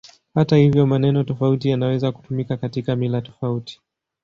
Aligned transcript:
Hata 0.35 0.55
hivyo, 0.57 0.85
maneno 0.85 1.23
tofauti 1.23 1.69
yanaweza 1.69 2.11
kutumika 2.11 2.57
katika 2.57 2.95
mila 2.95 3.21
tofauti. 3.21 3.81